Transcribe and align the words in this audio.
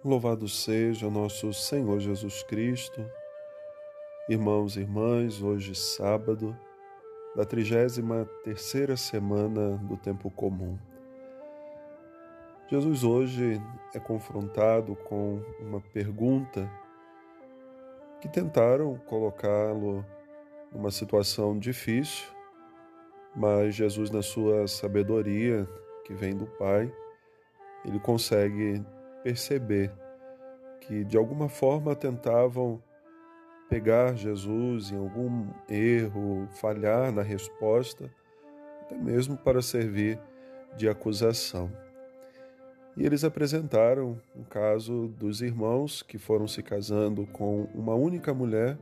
Louvado 0.00 0.48
seja 0.48 1.10
nosso 1.10 1.52
Senhor 1.52 2.00
Jesus 2.00 2.42
Cristo. 2.42 3.04
Irmãos 4.28 4.76
e 4.76 4.80
irmãs, 4.80 5.42
hoje 5.42 5.74
sábado, 5.74 6.56
da 7.36 7.44
33 7.44 8.00
terceira 8.42 8.96
semana 8.96 9.76
do 9.78 9.96
tempo 9.96 10.30
comum. 10.30 10.78
Jesus 12.68 13.04
hoje 13.04 13.60
é 13.94 14.00
confrontado 14.00 14.96
com 14.96 15.40
uma 15.60 15.80
pergunta 15.80 16.68
que 18.20 18.28
tentaram 18.28 18.96
colocá-lo 19.06 20.04
numa 20.72 20.90
situação 20.90 21.58
difícil, 21.58 22.26
mas 23.36 23.74
Jesus, 23.74 24.10
na 24.10 24.22
sua 24.22 24.66
sabedoria 24.66 25.68
que 26.04 26.12
vem 26.12 26.36
do 26.36 26.46
Pai, 26.46 26.92
ele 27.84 28.00
consegue 28.00 28.82
perceber 29.22 29.92
que 30.80 31.04
de 31.04 31.16
alguma 31.16 31.48
forma 31.48 31.94
tentavam 31.94 32.82
pegar 33.68 34.14
Jesus 34.14 34.90
em 34.90 34.98
algum 34.98 35.46
erro, 35.68 36.46
falhar 36.60 37.10
na 37.10 37.22
resposta, 37.22 38.10
até 38.82 38.96
mesmo 38.96 39.36
para 39.36 39.62
servir 39.62 40.18
de 40.76 40.88
acusação. 40.88 41.70
E 42.96 43.06
eles 43.06 43.24
apresentaram 43.24 44.20
o 44.36 44.44
caso 44.44 45.08
dos 45.18 45.40
irmãos 45.40 46.02
que 46.02 46.18
foram 46.18 46.46
se 46.46 46.62
casando 46.62 47.26
com 47.28 47.62
uma 47.74 47.94
única 47.94 48.34
mulher 48.34 48.76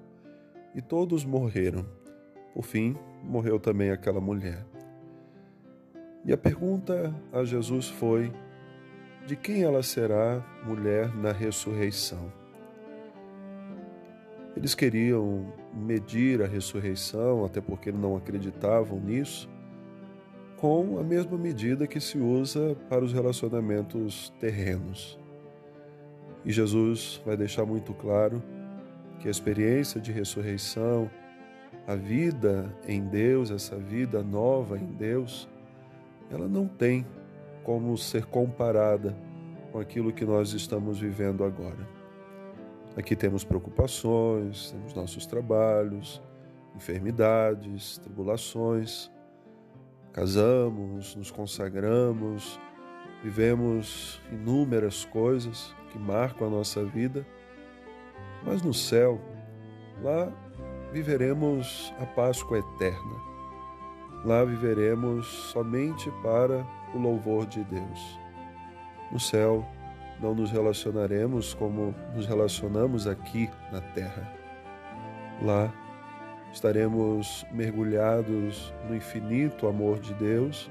e 0.75 0.83
todos 0.83 1.25
morreram. 1.25 1.87
Por 2.53 2.65
fim, 2.65 2.97
morreu 3.23 3.61
também 3.61 3.91
aquela 3.91 4.21
mulher. 4.21 4.67
E 6.25 6.33
a 6.33 6.37
pergunta 6.37 7.15
a 7.33 7.45
Jesus 7.45 7.89
foi: 7.89 8.33
de 9.27 9.37
quem 9.37 9.63
ela 9.63 9.83
será 9.83 10.45
mulher 10.65 11.15
na 11.15 11.33
ressurreição. 11.33 12.33
Eles 14.57 14.75
queriam 14.75 15.53
medir 15.73 16.43
a 16.43 16.47
ressurreição, 16.47 17.45
até 17.45 17.61
porque 17.61 17.93
não 17.93 18.17
acreditavam 18.17 18.99
nisso, 18.99 19.49
com 20.57 20.99
a 20.99 21.03
mesma 21.03 21.39
medida 21.39 21.87
que 21.87 22.01
se 22.01 22.19
usa 22.19 22.77
para 22.89 23.05
os 23.05 23.13
relacionamentos 23.13 24.33
terrenos. 24.41 25.19
E 26.45 26.53
Jesus 26.53 27.23
vai 27.25 27.37
deixar 27.37 27.65
muito 27.65 27.95
claro 27.95 28.43
que 29.21 29.29
a 29.29 29.31
experiência 29.31 30.01
de 30.01 30.11
ressurreição, 30.11 31.11
a 31.87 31.95
vida 31.95 32.75
em 32.87 33.03
Deus, 33.03 33.51
essa 33.51 33.77
vida 33.77 34.23
nova 34.23 34.77
em 34.77 34.87
Deus, 34.87 35.49
ela 36.31 36.49
não 36.49 36.67
tem 36.67 37.07
como 37.71 37.97
ser 37.97 38.27
comparada 38.27 39.17
com 39.71 39.79
aquilo 39.79 40.13
que 40.13 40.25
nós 40.25 40.55
estamos 40.55 40.99
vivendo 40.99 41.45
agora. 41.45 41.89
Aqui 42.97 43.15
temos 43.15 43.45
preocupações, 43.45 44.73
temos 44.73 44.93
nossos 44.93 45.25
trabalhos, 45.25 46.21
enfermidades, 46.75 47.97
tribulações. 47.99 49.09
Casamos, 50.13 51.15
nos 51.15 51.31
consagramos, 51.31 52.59
vivemos 53.23 54.21
inúmeras 54.33 55.05
coisas 55.05 55.73
que 55.93 55.99
marcam 56.01 56.49
a 56.49 56.51
nossa 56.51 56.85
vida, 56.85 57.25
mas 58.45 58.63
no 58.63 58.75
céu, 58.75 59.21
lá 60.03 60.29
viveremos 60.93 61.95
a 62.01 62.05
Páscoa 62.05 62.59
eterna. 62.59 63.30
Lá 64.25 64.45
viveremos 64.45 65.27
somente 65.27 66.11
para 66.23 66.67
o 66.95 66.99
louvor 66.99 67.47
de 67.47 67.65
Deus. 67.65 68.19
No 69.11 69.19
céu, 69.19 69.67
não 70.21 70.35
nos 70.35 70.51
relacionaremos 70.51 71.55
como 71.55 71.95
nos 72.15 72.27
relacionamos 72.27 73.07
aqui 73.07 73.49
na 73.73 73.81
terra. 73.81 74.31
Lá, 75.43 75.73
estaremos 76.53 77.47
mergulhados 77.51 78.75
no 78.89 78.95
infinito 78.95 79.67
amor 79.67 79.99
de 79.99 80.13
Deus 80.15 80.71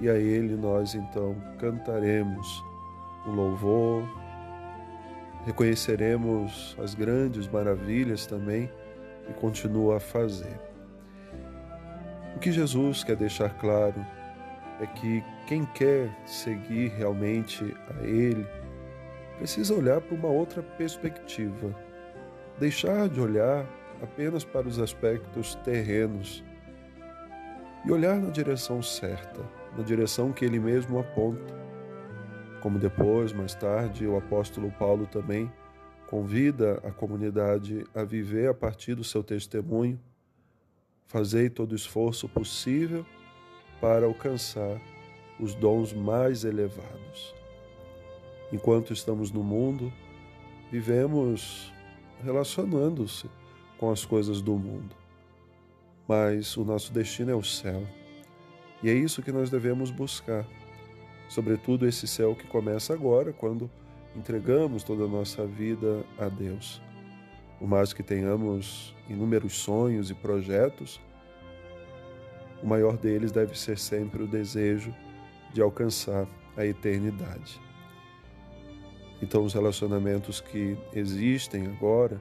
e 0.00 0.08
a 0.08 0.14
Ele 0.14 0.54
nós 0.54 0.94
então 0.94 1.34
cantaremos 1.58 2.64
o 3.26 3.30
louvor, 3.30 4.04
reconheceremos 5.46 6.76
as 6.82 6.94
grandes 6.94 7.48
maravilhas 7.48 8.26
também 8.26 8.70
que 9.26 9.32
continua 9.34 9.96
a 9.96 10.00
fazer. 10.00 10.69
O 12.40 12.42
que 12.42 12.52
Jesus 12.52 13.04
quer 13.04 13.16
deixar 13.16 13.50
claro 13.58 14.02
é 14.80 14.86
que 14.86 15.22
quem 15.46 15.66
quer 15.74 16.08
seguir 16.24 16.88
realmente 16.88 17.76
a 17.90 18.02
Ele 18.02 18.46
precisa 19.36 19.74
olhar 19.74 20.00
para 20.00 20.16
uma 20.16 20.28
outra 20.28 20.62
perspectiva, 20.62 21.76
deixar 22.58 23.10
de 23.10 23.20
olhar 23.20 23.66
apenas 24.02 24.42
para 24.42 24.66
os 24.66 24.78
aspectos 24.78 25.54
terrenos 25.56 26.42
e 27.84 27.92
olhar 27.92 28.18
na 28.18 28.30
direção 28.30 28.82
certa, 28.82 29.42
na 29.76 29.84
direção 29.84 30.32
que 30.32 30.42
Ele 30.42 30.58
mesmo 30.58 30.98
aponta. 30.98 31.54
Como 32.62 32.78
depois, 32.78 33.34
mais 33.34 33.54
tarde, 33.54 34.06
o 34.06 34.16
apóstolo 34.16 34.72
Paulo 34.78 35.06
também 35.06 35.52
convida 36.06 36.80
a 36.84 36.90
comunidade 36.90 37.84
a 37.94 38.02
viver 38.02 38.48
a 38.48 38.54
partir 38.54 38.94
do 38.94 39.04
seu 39.04 39.22
testemunho, 39.22 40.00
fazei 41.10 41.50
todo 41.50 41.72
o 41.72 41.74
esforço 41.74 42.28
possível 42.28 43.04
para 43.80 44.06
alcançar 44.06 44.80
os 45.40 45.56
dons 45.56 45.92
mais 45.92 46.44
elevados. 46.44 47.34
Enquanto 48.52 48.92
estamos 48.92 49.32
no 49.32 49.42
mundo, 49.42 49.92
vivemos 50.70 51.72
relacionando-se 52.22 53.28
com 53.76 53.90
as 53.90 54.04
coisas 54.04 54.40
do 54.40 54.52
mundo. 54.52 54.94
Mas 56.06 56.56
o 56.56 56.64
nosso 56.64 56.92
destino 56.92 57.32
é 57.32 57.34
o 57.34 57.42
céu. 57.42 57.82
E 58.80 58.88
é 58.88 58.94
isso 58.94 59.20
que 59.20 59.32
nós 59.32 59.50
devemos 59.50 59.90
buscar. 59.90 60.46
Sobretudo 61.28 61.88
esse 61.88 62.06
céu 62.06 62.36
que 62.36 62.46
começa 62.46 62.94
agora, 62.94 63.32
quando 63.32 63.68
entregamos 64.14 64.84
toda 64.84 65.04
a 65.04 65.08
nossa 65.08 65.44
vida 65.44 66.04
a 66.16 66.28
Deus. 66.28 66.80
Por 67.60 67.68
mais 67.68 67.92
que 67.92 68.02
tenhamos 68.02 68.96
inúmeros 69.06 69.52
sonhos 69.52 70.10
e 70.10 70.14
projetos, 70.14 70.98
o 72.62 72.66
maior 72.66 72.96
deles 72.96 73.30
deve 73.30 73.56
ser 73.56 73.76
sempre 73.78 74.22
o 74.22 74.26
desejo 74.26 74.94
de 75.52 75.60
alcançar 75.60 76.26
a 76.56 76.64
eternidade. 76.64 77.60
Então, 79.20 79.44
os 79.44 79.52
relacionamentos 79.52 80.40
que 80.40 80.78
existem 80.94 81.66
agora 81.66 82.18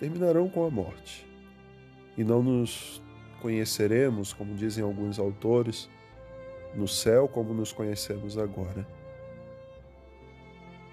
terminarão 0.00 0.48
com 0.48 0.66
a 0.66 0.70
morte 0.70 1.24
e 2.16 2.24
não 2.24 2.42
nos 2.42 3.00
conheceremos, 3.40 4.32
como 4.32 4.56
dizem 4.56 4.82
alguns 4.82 5.20
autores, 5.20 5.88
no 6.74 6.88
céu 6.88 7.28
como 7.28 7.54
nos 7.54 7.72
conhecemos 7.72 8.36
agora. 8.36 8.84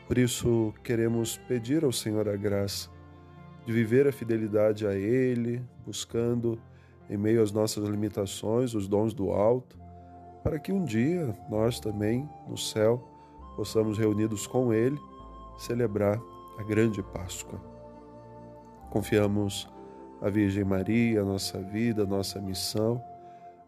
Por 0.07 0.19
isso, 0.19 0.71
queremos 0.83 1.37
pedir 1.47 1.83
ao 1.83 1.91
Senhor 1.91 2.29
a 2.29 2.35
graça 2.35 2.94
de 3.65 3.73
viver 3.73 4.07
a 4.07 4.11
fidelidade 4.11 4.85
a 4.85 4.93
Ele, 4.93 5.61
buscando 5.85 6.59
em 7.09 7.17
meio 7.17 7.41
às 7.41 7.51
nossas 7.51 7.87
limitações, 7.87 8.73
os 8.73 8.87
dons 8.87 9.13
do 9.13 9.31
alto, 9.31 9.77
para 10.43 10.59
que 10.59 10.71
um 10.71 10.83
dia 10.83 11.35
nós 11.49 11.79
também, 11.79 12.29
no 12.47 12.57
céu, 12.57 13.03
possamos, 13.55 13.97
reunidos 13.97 14.45
com 14.45 14.71
Ele, 14.71 14.99
celebrar 15.57 16.21
a 16.59 16.63
grande 16.63 17.01
Páscoa. 17.01 17.59
Confiamos 18.91 19.67
a 20.21 20.29
Virgem 20.29 20.63
Maria, 20.63 21.21
a 21.21 21.25
nossa 21.25 21.59
vida, 21.59 22.03
a 22.03 22.05
nossa 22.05 22.39
missão, 22.39 23.01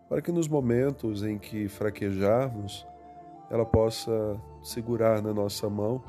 para 0.08 0.22
que 0.22 0.32
nos 0.32 0.48
momentos 0.48 1.24
em 1.24 1.38
que 1.38 1.68
fraquejarmos, 1.68 2.88
ela 3.50 3.66
possa 3.66 4.40
segurar 4.62 5.22
na 5.22 5.34
nossa 5.34 5.70
mão 5.70 6.04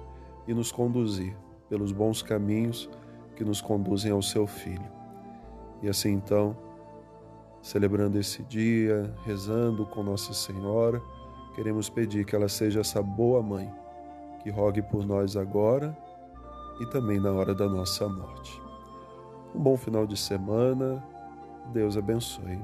e 0.47 0.55
nos 0.55 0.71
conduzir 0.71 1.37
pelos 1.69 1.93
bons 1.93 2.23
caminhos 2.23 2.89
que 3.39 3.45
nos 3.45 3.61
conduzem 3.61 4.11
ao 4.11 4.21
seu 4.21 4.49
Filho. 4.49 4.91
E 5.81 5.89
assim 5.89 6.11
então, 6.11 6.57
celebrando 7.63 8.19
esse 8.19 8.43
dia, 8.43 9.15
rezando 9.25 9.87
com 9.87 10.03
Nossa 10.03 10.35
Senhora, 10.35 11.01
queremos 11.55 11.89
pedir 11.89 12.27
que 12.27 12.35
ela 12.35 12.49
seja 12.49 12.81
essa 12.81 13.01
boa 13.01 13.41
mãe, 13.41 13.73
que 14.43 14.51
rogue 14.51 14.83
por 14.83 15.07
nós 15.07 15.37
agora 15.37 15.97
e 16.81 16.87
também 16.87 17.21
na 17.21 17.31
hora 17.31 17.55
da 17.55 17.69
nossa 17.69 18.09
morte. 18.09 18.61
Um 19.55 19.61
bom 19.61 19.77
final 19.77 20.05
de 20.05 20.17
semana, 20.17 21.01
Deus 21.73 21.97
abençoe. 21.97 22.59